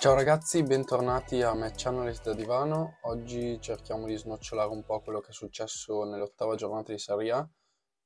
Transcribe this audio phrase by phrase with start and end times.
[0.00, 3.00] Ciao ragazzi, bentornati a Match Analyst da Divano.
[3.02, 7.46] Oggi cerchiamo di snocciolare un po' quello che è successo nell'ottava giornata di Serie A,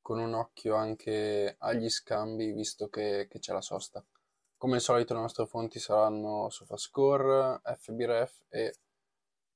[0.02, 4.04] con un occhio anche agli scambi, visto che, che c'è la sosta.
[4.56, 8.74] Come al solito le nostre fonti saranno SofaScore, FBref e,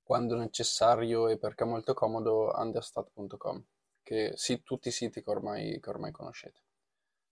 [0.01, 3.65] quando necessario e perché molto comodo, understat.com,
[4.01, 6.61] che sì, tutti i siti che ormai, che ormai conoscete.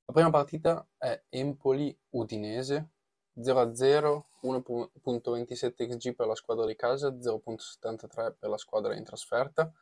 [0.07, 2.91] La prima partita è Empoli-Udinese,
[3.39, 9.73] 0-0, 1.27 xg per la squadra di casa, 0.73 per la squadra in trasferta.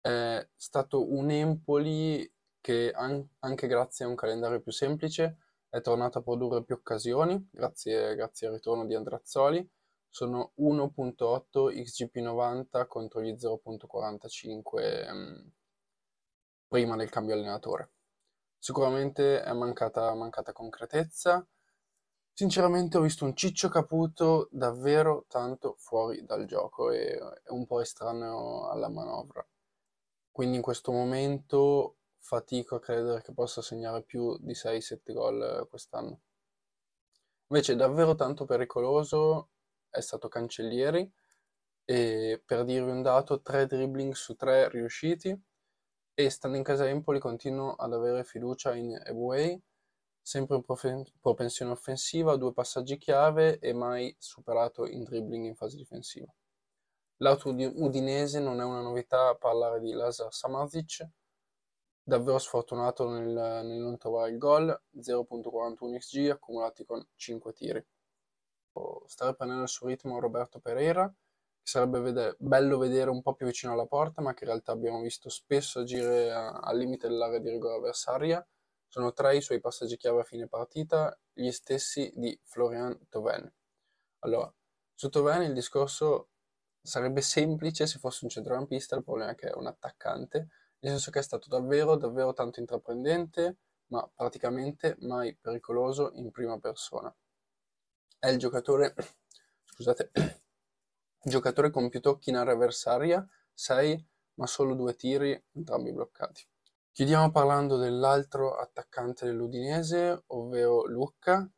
[0.00, 5.38] È stato un Empoli che anche grazie a un calendario più semplice
[5.70, 9.66] è tornato a produrre più occasioni, grazie, grazie al ritorno di Andrazzoli.
[10.08, 15.52] Sono 1.8 XGP90 contro gli 0.45 um,
[16.66, 17.92] prima del cambio allenatore.
[18.58, 21.46] Sicuramente è mancata, mancata concretezza
[22.40, 27.82] Sinceramente ho visto un Ciccio Caputo davvero tanto fuori dal gioco e è un po'
[27.82, 29.46] estraneo alla manovra.
[30.30, 36.20] Quindi in questo momento fatico a credere che possa segnare più di 6-7 gol quest'anno.
[37.48, 39.50] Invece davvero tanto pericoloso
[39.90, 41.12] è stato Cancellieri
[41.84, 45.38] e per dirvi un dato 3 dribbling su 3 riusciti
[46.14, 49.60] e stando in casa Empoli continuo ad avere fiducia in Eboué
[50.22, 56.32] sempre in propensione offensiva, due passaggi chiave e mai superato in dribbling in fase difensiva.
[57.18, 61.06] Lato udinese non è una novità parlare di Lazar Samarzic,
[62.02, 67.86] davvero sfortunato nel, nel non trovare il gol, 0.41 xg accumulati con 5 tiri.
[69.06, 73.44] Stare prendendo il suo ritmo Roberto Pereira, che sarebbe vede- bello vedere un po' più
[73.46, 77.50] vicino alla porta, ma che in realtà abbiamo visto spesso agire al limite dell'area di
[77.50, 78.46] rigore avversaria,
[78.90, 83.48] sono tre i suoi passaggi chiave a fine partita, gli stessi di Florian Thauvin.
[84.24, 84.52] Allora,
[84.92, 86.30] su Thauvin il discorso
[86.82, 90.48] sarebbe semplice se fosse un centrocampista, il problema è che è un attaccante,
[90.80, 93.58] nel senso che è stato davvero, davvero tanto intraprendente,
[93.90, 97.14] ma praticamente mai pericoloso in prima persona.
[98.18, 98.92] È il giocatore,
[99.66, 100.10] scusate,
[101.22, 103.24] giocatore con più tocchi in area avversaria,
[103.54, 106.49] 6, ma solo due tiri, entrambi bloccati.
[106.92, 111.48] Chiudiamo parlando dell'altro attaccante dell'Udinese, ovvero Lucca,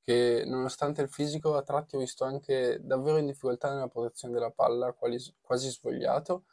[0.00, 4.50] che nonostante il fisico a tratti ho visto anche davvero in difficoltà nella protezione della
[4.50, 6.46] palla, quasi svogliato.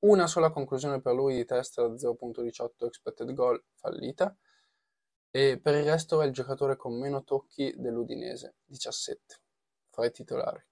[0.00, 4.36] Una sola conclusione per lui di testa da 0.18 expected goal fallita
[5.30, 9.40] e per il resto è il giocatore con meno tocchi dell'Udinese, 17,
[9.90, 10.67] fra i titolari.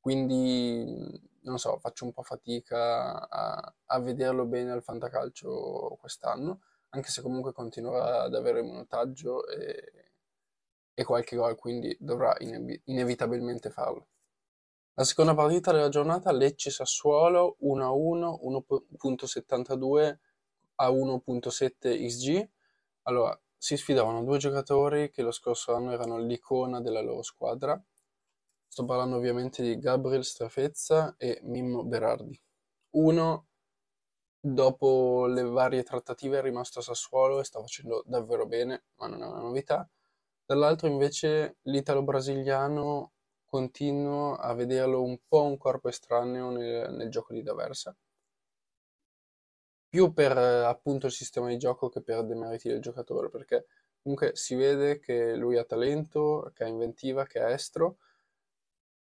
[0.00, 7.10] Quindi non so, faccio un po' fatica a, a vederlo bene al fantacalcio quest'anno, anche
[7.10, 10.10] se comunque continuerà ad avere minutaggio e,
[10.94, 14.08] e qualche gol, quindi dovrà inevi- inevitabilmente farlo.
[14.94, 18.40] La seconda partita della giornata, Lecce-Sassuolo 1-1,
[19.02, 20.18] 1.72
[20.76, 22.48] a 1.7 XG.
[23.02, 27.82] Allora, si sfidavano due giocatori che lo scorso anno erano l'icona della loro squadra,
[28.72, 32.40] Sto parlando ovviamente di Gabriel Strafezza e Mimmo Berardi.
[32.90, 33.48] Uno,
[34.38, 39.24] dopo le varie trattative, è rimasto a Sassuolo e sta facendo davvero bene, ma non
[39.24, 39.90] è una novità.
[40.46, 43.12] Dall'altro invece l'italo-brasiliano
[43.44, 47.96] continuo a vederlo un po' un corpo estraneo nel, nel gioco di D'Aversa.
[49.88, 53.66] Più per appunto il sistema di gioco che per demeriti del giocatore, perché
[54.00, 57.96] comunque si vede che lui ha talento, che ha inventiva, che ha estro,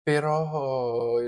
[0.01, 1.19] però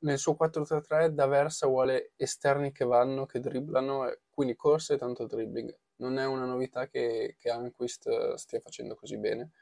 [0.00, 5.76] nel suo 4-3-3 D'Aversa vuole esterni che vanno, che dribblano, quindi corse e tanto dribbling.
[5.96, 9.52] Non è una novità che, che Anquist stia facendo così bene.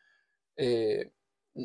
[0.54, 1.14] E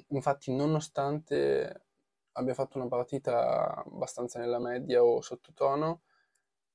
[0.09, 1.85] infatti, nonostante
[2.33, 6.03] abbia fatto una partita abbastanza nella media o sottotono,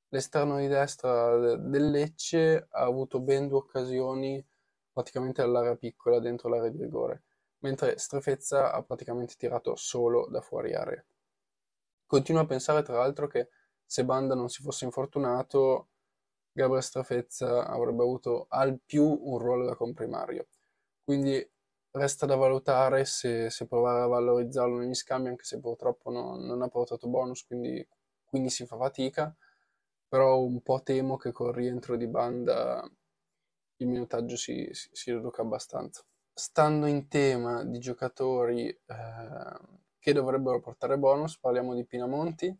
[0.09, 4.45] l'esterno di destra del Lecce ha avuto ben due occasioni
[4.93, 7.26] praticamente all'area piccola dentro l'area di rigore
[7.61, 11.05] mentre Strefezza ha praticamente tirato solo da fuori area.
[12.07, 13.49] Continuo a pensare tra l'altro che
[13.85, 15.89] se Banda non si fosse infortunato,
[16.53, 20.49] Gabriel Strefezza avrebbe avuto al più un ruolo da comprimario.
[21.05, 21.45] Quindi
[21.93, 26.63] resta da valutare se, se provare a valorizzarlo negli scambi, anche se purtroppo no, non
[26.63, 27.87] ha portato bonus, quindi,
[28.25, 29.35] quindi si fa fatica.
[30.09, 32.89] Però un po' temo che col rientro di Banda
[33.79, 36.05] il minutaggio si, si, si riduca abbastanza
[36.39, 39.59] stando in tema di giocatori eh,
[39.99, 42.55] che dovrebbero portare bonus, parliamo di Pinamonti,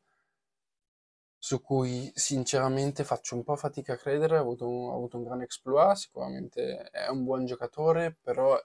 [1.39, 5.43] su cui sinceramente faccio un po' fatica a credere, ha avuto un, avuto un gran
[5.43, 8.59] exploit, sicuramente è un buon giocatore, però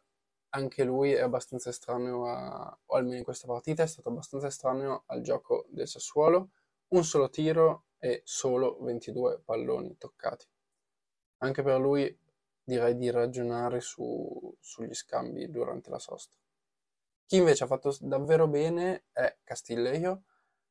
[0.52, 5.04] anche lui è abbastanza estraneo a, o almeno in questa partita è stato abbastanza estraneo
[5.08, 6.52] al gioco del Sassuolo,
[6.90, 10.48] un solo tiro e solo 22 palloni toccati.
[11.40, 12.18] Anche per lui
[12.72, 16.34] direi di ragionare su, sugli scambi durante la sosta.
[17.26, 20.24] Chi invece ha fatto davvero bene è Castillejo,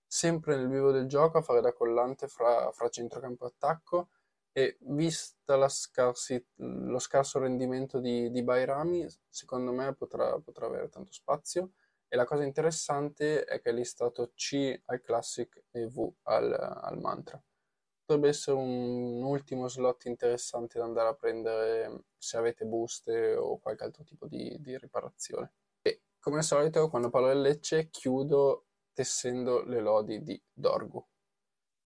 [0.06, 4.08] sempre nel vivo del gioco a fare da collante fra, fra centrocampo e attacco
[4.52, 11.12] e vista scarsi, lo scarso rendimento di, di Bairami, secondo me potrà, potrà, avere tanto
[11.12, 11.72] spazio.
[12.08, 16.98] E la cosa interessante è che è listato C al Classic e V al, al
[16.98, 17.40] Mantra.
[18.10, 23.84] Potrebbe essere un, ultimo slot interessante da andare a prendere se avete buste o qualche
[23.84, 25.52] altro tipo di, di riparazione.
[25.80, 31.06] E come al solito, quando parlo del Lecce, chiudo tessendo le lodi di Dorgu.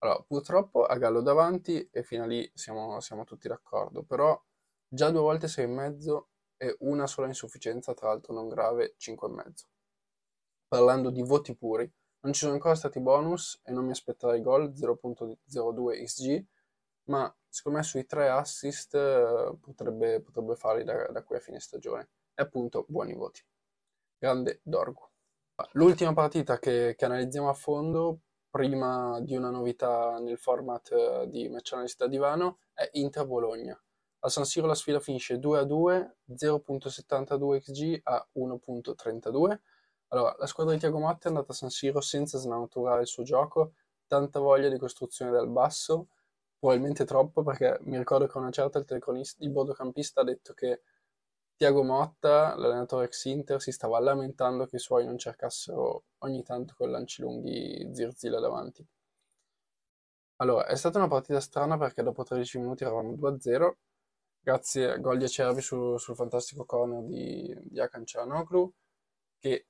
[0.01, 4.39] Allora, purtroppo a Gallo davanti e fino a lì siamo, siamo tutti d'accordo, però
[4.87, 6.29] già due volte 6 e mezzo
[6.59, 9.69] e una sola insufficienza, tra l'altro non grave, 5 e mezzo.
[10.69, 11.91] Parlando di voti puri,
[12.21, 16.45] non ci sono ancora stati bonus e non mi aspetterei gol 0.02 XG,
[17.05, 21.61] ma secondo me sui tre assist eh, potrebbe, potrebbe farli da, da qui a fine
[21.61, 22.11] stagione.
[22.35, 23.43] E appunto buoni voti.
[24.19, 25.09] Grande Dorgu.
[25.73, 28.21] L'ultima partita che, che analizziamo a fondo
[28.51, 33.81] prima di una novità nel format eh, di Match Analyst da divano, è Inter-Bologna.
[34.23, 39.59] A San Siro la sfida finisce 2-2, 0.72 XG a 1.32.
[40.13, 43.23] Allora, la squadra di Tiago Motta è andata a San Siro senza snaturare il suo
[43.23, 43.75] gioco,
[44.07, 46.09] tanta voglia di costruzione dal basso,
[46.59, 50.83] probabilmente troppo perché mi ricordo che una certa il, telecronista, il bordocampista ha detto che
[51.57, 56.75] Tiago Motta, l'allenatore ex Inter, si stava lamentando che i suoi non cercassero ogni tanto
[56.77, 58.85] con lanci lunghi Zirzila davanti.
[60.37, 63.73] Allora, è stata una partita strana perché dopo 13 minuti eravamo 2-0,
[64.41, 68.73] grazie a gol di Acerbi su, sul fantastico corner di, di Akan Cianoglu,
[69.39, 69.67] che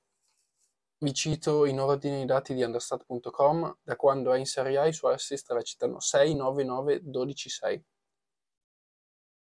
[1.01, 4.93] vi cito in ordine i dati di understat.com, da quando è in Serie A i
[4.93, 7.85] suoi assist recitano 6, 9, 9, 12, 6.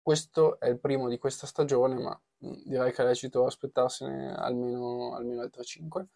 [0.01, 5.41] Questo è il primo di questa stagione, ma direi che è lecito aspettarsene almeno, almeno
[5.41, 6.07] altre 5.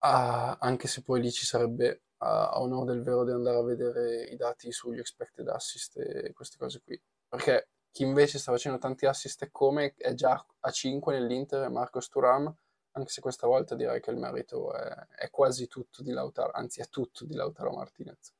[0.00, 3.62] Ah, anche se poi lì ci sarebbe a, a onore del vero di andare a
[3.62, 7.00] vedere i dati sugli expected assist e queste cose qui.
[7.26, 12.00] Perché chi invece sta facendo tanti assist come è già a 5 nell'Inter è Marco
[12.00, 12.54] Sturam,
[12.98, 16.80] anche se questa volta direi che il merito è, è quasi tutto di Lautaro, anzi
[16.80, 18.34] è tutto di Lautaro Martinez.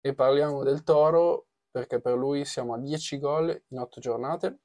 [0.00, 4.58] E parliamo del Toro perché per lui siamo a 10 gol in 8 giornate,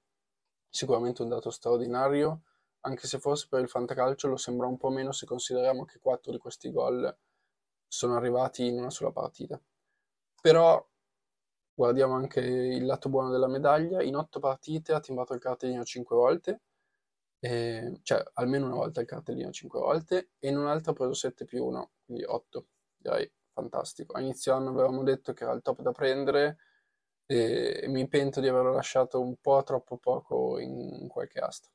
[0.70, 2.44] sicuramente un dato straordinario,
[2.82, 6.32] anche se forse per il fantacalcio lo sembra un po' meno se consideriamo che 4
[6.32, 7.16] di questi gol
[7.88, 9.60] sono arrivati in una sola partita.
[10.42, 10.86] Però
[11.74, 16.16] guardiamo anche il lato buono della medaglia, in 8 partite ha timbrato il cartellino 5
[16.16, 16.62] volte,
[17.44, 21.44] eh, cioè almeno una volta il cartellino 5 volte, e in un'altra ha preso 7
[21.44, 24.14] più 1, quindi 8, direi fantastico.
[24.14, 26.58] A inizio anno avevamo detto che era il top da prendere,
[27.26, 31.68] e mi pento di averlo lasciato un po' troppo poco in qualche asta.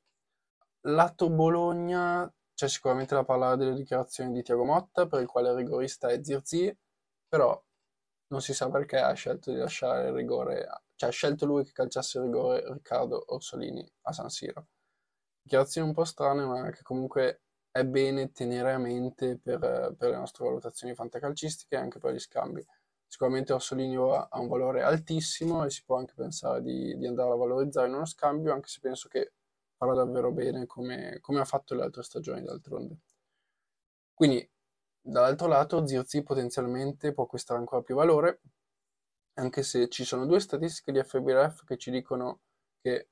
[0.87, 5.56] Lato Bologna c'è sicuramente da parlare delle dichiarazioni di Tiago Motta, per il quale il
[5.56, 6.75] rigorista è Zirzi,
[7.29, 7.62] però
[8.29, 11.72] non si sa perché ha scelto di lasciare il rigore, cioè ha scelto lui che
[11.72, 14.69] calciasse il rigore Riccardo Orsolini a San Siro.
[15.48, 17.40] Dichiarazioni un po' strane, ma che comunque
[17.70, 22.19] è bene tenere a mente per, per le nostre valutazioni fantacalcistiche e anche per gli
[22.19, 22.62] scambi.
[23.06, 27.36] Sicuramente Orsolinio ha un valore altissimo e si può anche pensare di, di andare a
[27.36, 29.32] valorizzare in uno scambio, anche se penso che
[29.78, 32.98] farà davvero bene come, come ha fatto le altre stagioni d'altronde.
[34.12, 34.46] Quindi,
[35.00, 38.43] dall'altro lato, Zirzi potenzialmente può acquistare ancora più valore,
[39.38, 42.40] anche se ci sono due statistiche di FBRF che ci dicono
[42.82, 43.08] che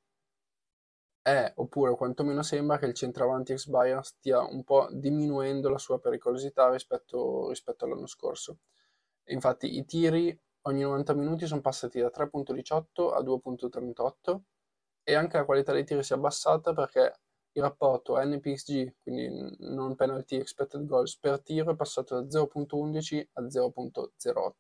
[1.27, 5.99] è, oppure quantomeno sembra che il centravanti ex Bayern stia un po' diminuendo la sua
[5.99, 8.59] pericolosità rispetto, rispetto all'anno scorso.
[9.31, 14.39] Infatti i tiri ogni 90 minuti sono passati da 3.18 a 2.38
[15.03, 17.19] e anche la qualità dei tiri si è abbassata perché
[17.51, 23.43] il rapporto NPXG, quindi non penalty expected goals per tiro, è passato da 0.11 a
[23.43, 24.53] 0.08.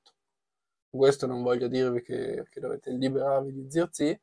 [0.91, 4.21] Questo non voglio dirvi che, che dovete liberarvi di Zirzi,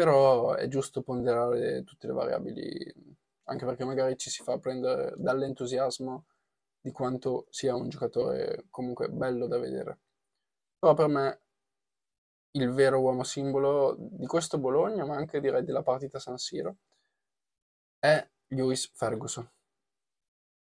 [0.00, 2.94] però è giusto ponderare tutte le variabili,
[3.48, 6.24] anche perché magari ci si fa prendere dall'entusiasmo
[6.80, 9.98] di quanto sia un giocatore comunque bello da vedere.
[10.78, 11.40] Però per me
[12.52, 16.76] il vero uomo simbolo di questo Bologna, ma anche direi della partita San Siro,
[17.98, 19.46] è Lewis Ferguson.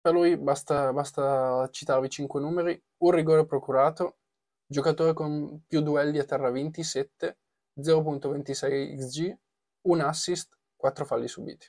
[0.01, 4.17] Per lui basta, basta citarvi 5 numeri, un rigore procurato,
[4.65, 7.37] giocatore con più duelli a terra vinti 7,
[7.79, 9.37] 0.26 XG,
[9.83, 11.67] un assist, 4 falli subiti.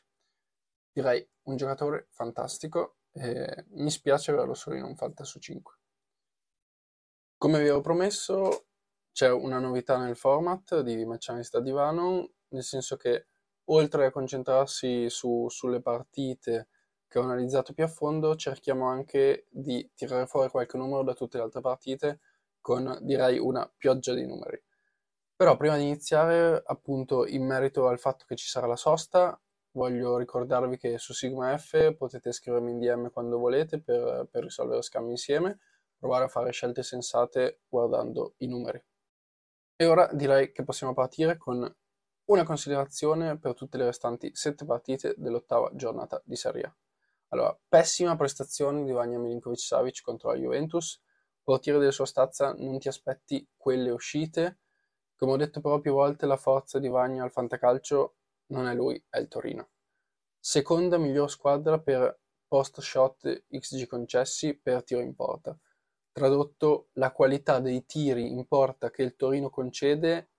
[0.92, 5.74] Direi un giocatore fantastico e mi spiace averlo solo in un falta su 5.
[7.36, 8.66] Come vi avevo promesso,
[9.12, 13.26] c'è una novità nel format di Match da Divano, nel senso che
[13.66, 16.68] oltre a concentrarsi su, sulle partite
[17.06, 21.36] che ho analizzato più a fondo, cerchiamo anche di tirare fuori qualche numero da tutte
[21.36, 22.20] le altre partite
[22.60, 24.60] con direi una pioggia di numeri.
[25.36, 29.40] Però prima di iniziare, appunto, in merito al fatto che ci sarà la sosta,
[29.72, 34.82] voglio ricordarvi che su Sigma F potete scrivermi in DM quando volete per, per risolvere
[34.82, 35.58] scambi insieme,
[35.98, 38.82] provare a fare scelte sensate guardando i numeri.
[39.76, 41.68] E ora direi che possiamo partire con
[42.26, 46.76] una considerazione per tutte le restanti sette partite dell'ottava giornata di Serie A.
[47.28, 51.02] Allora, pessima prestazione di Vanya Milinkovic-Savic contro la Juventus,
[51.42, 54.60] portiere del suo stazza non ti aspetti quelle uscite,
[55.16, 58.16] come ho detto però più volte la forza di Vagna al fantacalcio
[58.46, 59.70] non è lui, è il Torino.
[60.38, 65.58] Seconda miglior squadra per post shot XG concessi per tiro in porta.
[66.12, 70.30] Tradotto, la qualità dei tiri in porta che il Torino concede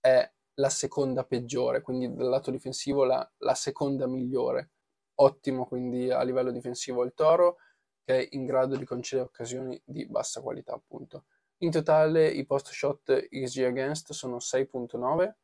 [0.00, 4.70] è la seconda peggiore, quindi dal lato difensivo la, la seconda migliore.
[5.18, 7.58] Ottimo quindi a livello difensivo il Toro,
[8.04, 11.26] che è in grado di concedere occasioni di bassa qualità appunto.
[11.58, 15.34] In totale i post shot XG against sono 6.9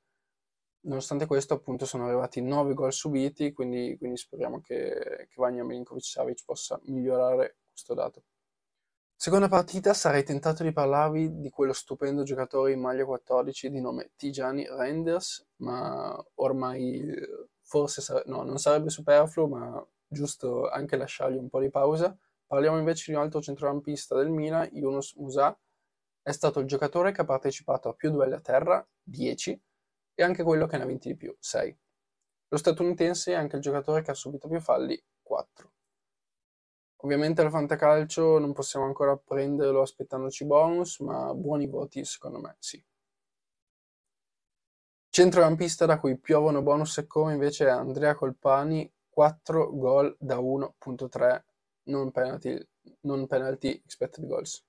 [0.85, 6.43] Nonostante questo, appunto, sono arrivati 9 gol subiti, quindi, quindi speriamo che, che Vanya Milinkovic-Savic
[6.45, 8.25] possa migliorare questo dato.
[9.15, 14.11] Seconda partita, sarei tentato di parlarvi di quello stupendo giocatore in maglia 14 di nome
[14.17, 17.15] Tijani Renders, ma ormai
[17.63, 22.17] forse sare- no, non sarebbe superfluo, ma giusto anche lasciargli un po' di pausa.
[22.45, 25.57] Parliamo invece di un altro centrocampista del Milan, Yunus Musa.
[26.23, 29.61] È stato il giocatore che ha partecipato a più duelli a terra, 10,
[30.15, 31.79] e anche quello che ne ha vinti di più, 6.
[32.49, 35.73] Lo statunitense è anche il giocatore che ha subito più falli, 4.
[37.05, 42.83] Ovviamente al fantacalcio non possiamo ancora prenderlo aspettandoci bonus, ma buoni voti secondo me sì.
[45.09, 51.45] Centrocampista da cui piovono bonus e come invece è Andrea Colpani, 4 gol da 1.3
[51.85, 52.57] non penalty,
[53.01, 54.65] non penalty expected goals.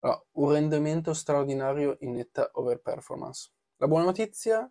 [0.00, 3.50] Allora, un rendimento straordinario in netta overperformance.
[3.76, 4.70] La buona notizia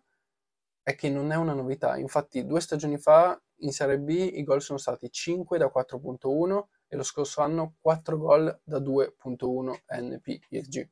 [0.82, 4.62] è che non è una novità, infatti due stagioni fa in Serie B i gol
[4.62, 10.90] sono stati 5 da 4.1 e lo scorso anno 4 gol da 2.1 NPXG.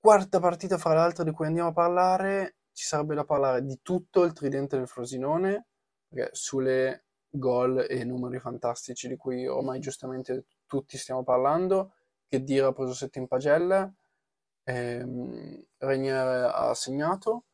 [0.00, 4.22] Quarta partita fra l'altro di cui andiamo a parlare, ci sarebbe da parlare di tutto
[4.22, 5.66] il tridente del Frosinone,
[6.08, 11.94] perché sulle gol e numeri fantastici di cui ormai giustamente tutti stiamo parlando,
[12.26, 13.92] che dire ha preso 7 in pagella,
[14.64, 17.44] ehm, ha segnato,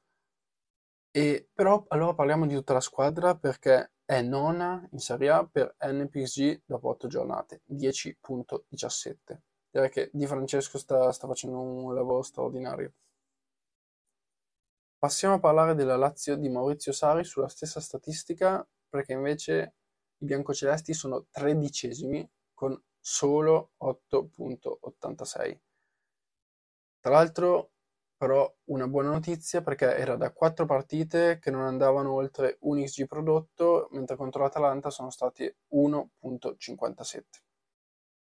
[1.15, 5.77] e però allora parliamo di tutta la squadra perché è nona in Serie A per
[5.79, 9.43] NPSG dopo 8 giornate, 10.17.
[9.71, 12.95] Direi che Di Francesco sta, sta facendo un lavoro straordinario.
[14.99, 19.75] Passiamo a parlare della Lazio di Maurizio Sari sulla stessa statistica perché invece
[20.19, 25.59] i biancocelesti sono tredicesimi con solo 8.86.
[27.01, 27.73] Tra l'altro,
[28.17, 33.07] però, una buona notizia perché era da quattro partite che non andavano oltre un XG
[33.07, 37.23] prodotto, mentre contro l'Atalanta sono stati 1.57.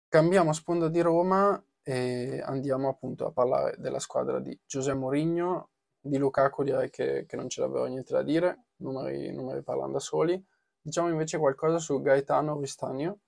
[0.08, 5.70] Cambiamo sponda di Roma e andiamo appunto a parlare della squadra di Giuseppe Mourinho.
[6.00, 10.00] Di Lukaku direi che, che non c'è davvero niente da dire, numeri, numeri parlando da
[10.00, 10.44] soli.
[10.82, 13.20] Diciamo invece qualcosa su Gaetano Ristagno,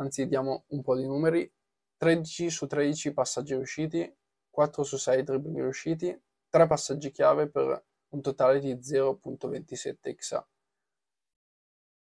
[0.00, 1.50] anzi diamo un po' di numeri.
[1.96, 4.16] 13 su 13 passaggi riusciti,
[4.48, 10.48] 4 su 6 dribbling riusciti, 3 passaggi chiave per un totale di 0.27 XA.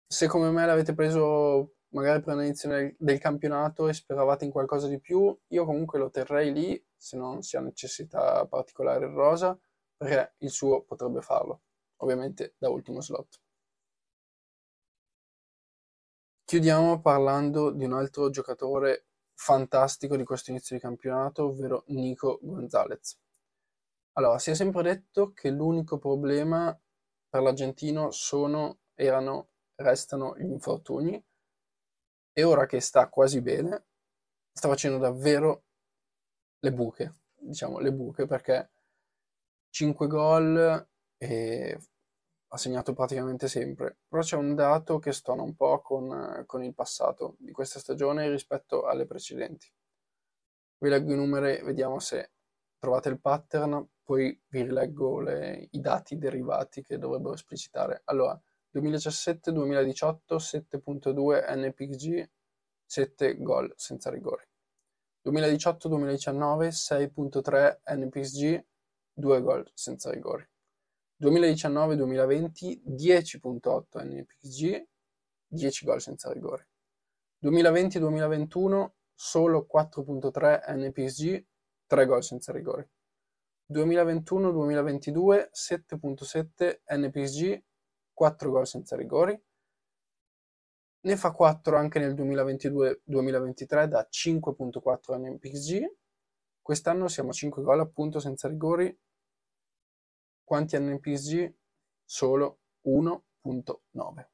[0.06, 5.00] Se come me l'avete preso magari per l'inizio del campionato e speravate in qualcosa di
[5.00, 9.58] più, io comunque lo terrei lì se non si ha necessità particolare in rosa,
[9.96, 11.62] perché il suo potrebbe farlo,
[11.96, 13.40] ovviamente da ultimo slot.
[16.48, 23.18] Chiudiamo parlando di un altro giocatore fantastico di questo inizio di campionato, ovvero Nico Gonzalez.
[24.14, 26.74] Allora, si è sempre detto che l'unico problema
[27.28, 31.22] per l'argentino sono, erano, restano gli infortuni
[32.32, 33.84] e ora che sta quasi bene,
[34.50, 35.64] sta facendo davvero
[36.60, 38.70] le buche, diciamo le buche perché
[39.68, 40.88] 5 gol
[41.18, 41.78] e
[42.48, 46.74] ha segnato praticamente sempre, però c'è un dato che stona un po' con, con il
[46.74, 49.70] passato di questa stagione rispetto alle precedenti.
[50.78, 52.32] Vi leggo i numeri, vediamo se
[52.78, 58.02] trovate il pattern, poi vi rileggo le, i dati derivati che dovrebbero esplicitare.
[58.04, 58.40] Allora,
[58.74, 62.30] 2017-2018 7.2 NPG,
[62.86, 64.44] 7 gol senza rigori.
[65.26, 68.64] 2018-2019 6.3 NPSG,
[69.12, 70.48] 2 gol senza rigori.
[71.20, 74.86] 2019-2020 10.8 NPSG,
[75.48, 76.64] 10 gol senza rigori.
[77.42, 81.46] 2020-2021 solo 4.3 NPSG,
[81.86, 82.88] 3 gol senza rigori.
[83.72, 87.62] 2021-2022 7.7 NPSG,
[88.14, 89.40] 4 gol senza rigori.
[91.00, 95.96] Ne fa 4 anche nel 2022-2023 da 5.4 NPXG.
[96.60, 98.96] Quest'anno siamo a 5 gol appunto senza rigori.
[100.48, 101.54] Quanti NPXG?
[102.06, 104.28] Solo 1.9.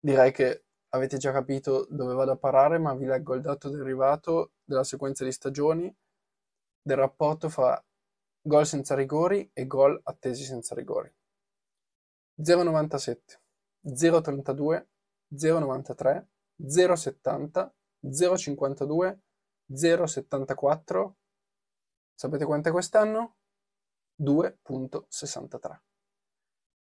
[0.00, 4.54] Direi che avete già capito dove vado a parare, ma vi leggo il dato derivato
[4.64, 5.96] della sequenza di stagioni
[6.82, 7.80] del rapporto fra
[8.40, 11.14] gol senza rigori e gol attesi senza rigori.
[12.42, 13.38] 0,97
[13.80, 14.88] 032,
[15.28, 19.20] 093, 070, 052,
[19.72, 21.16] 074.
[22.12, 23.36] Sapete quanto è quest'anno?
[24.20, 25.80] 2.63.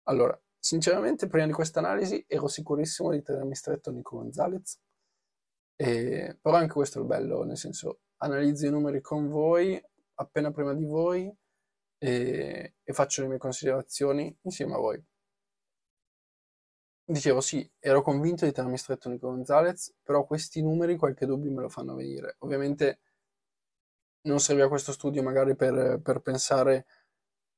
[0.03, 4.79] Allora, sinceramente, prima di questa analisi ero sicurissimo di tenermi stretto Nico Gonzalez,
[5.75, 9.81] e, però anche questo è il bello, nel senso, analizzo i numeri con voi,
[10.15, 11.33] appena prima di voi,
[11.97, 15.03] e, e faccio le mie considerazioni insieme a voi.
[17.03, 21.61] Dicevo sì, ero convinto di tenermi stretto Nico Gonzalez, però questi numeri qualche dubbio me
[21.61, 22.35] lo fanno venire.
[22.39, 22.99] Ovviamente
[24.23, 26.85] non serviva questo studio magari per, per pensare,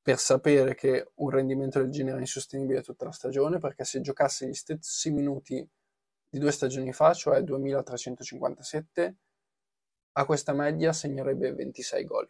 [0.04, 4.48] per sapere che un rendimento del genere è insostenibile tutta la stagione, perché se giocassi
[4.48, 5.68] gli stessi minuti
[6.30, 9.18] di due stagioni fa, cioè 2357,
[10.14, 12.30] a questa media segnerebbe 26 gol.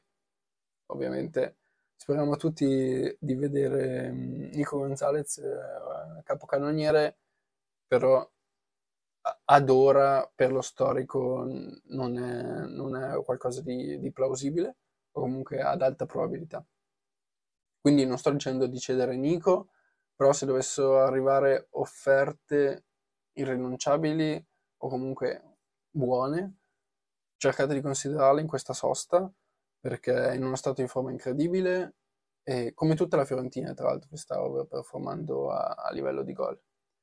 [0.88, 1.58] Ovviamente
[2.03, 7.17] Speriamo tutti di vedere mm, Nico Gonzalez eh, capocannoniere,
[7.88, 8.30] però
[9.45, 14.76] ad ora per lo storico non è, non è qualcosa di, di, plausibile
[15.12, 16.65] o comunque ad alta probabilità.
[17.84, 19.72] Quindi non sto dicendo di cedere Nico,
[20.15, 22.86] però se dovessero arrivare offerte
[23.34, 25.58] irrinunciabili o comunque
[25.89, 26.60] buone,
[27.36, 29.30] cercate di considerarle in questa sosta
[29.82, 31.96] perché è in uno stato di forma incredibile
[32.41, 36.58] e come tutta la Fiorentina tra l'altro che sta overperformando a, a livello di gol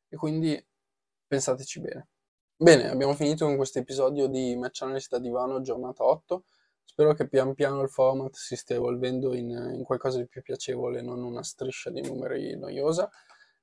[0.09, 0.67] e quindi
[1.27, 2.09] pensateci bene.
[2.57, 6.45] Bene, abbiamo finito con questo episodio di Match Analyst da Divano giornata 8.
[6.91, 11.01] Spero che pian piano il format si stia evolvendo in, in qualcosa di più piacevole,
[11.03, 13.09] non una striscia di numeri noiosa.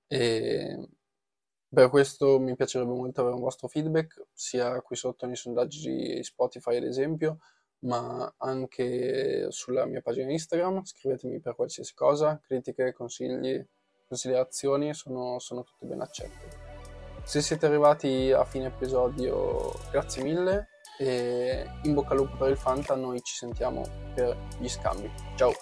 [0.07, 0.87] E
[1.67, 6.77] per questo mi piacerebbe molto avere un vostro feedback, sia qui sotto nei sondaggi Spotify
[6.77, 7.39] ad esempio,
[7.79, 10.85] ma anche sulla mia pagina Instagram.
[10.85, 13.61] Scrivetemi per qualsiasi cosa, critiche, consigli,
[14.07, 16.75] considerazioni, sono, sono tutte ben accette.
[17.25, 22.57] Se siete arrivati a fine episodio, grazie mille e in bocca al lupo per il
[22.57, 23.83] Fanta, noi ci sentiamo
[24.13, 25.11] per gli scambi.
[25.35, 25.53] Ciao!